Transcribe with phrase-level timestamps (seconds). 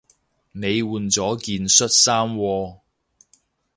[0.53, 2.79] 你換咗件恤衫喎